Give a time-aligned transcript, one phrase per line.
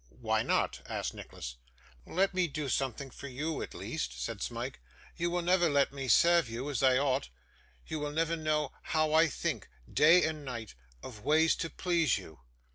[0.09, 1.57] 'Why not?' asked Nicholas.
[2.07, 4.81] 'Let me do something for you, at least,' said Smike.
[5.15, 7.29] 'You will never let me serve you as I ought.
[7.85, 12.39] You will never know how I think, day and night, of ways to please you.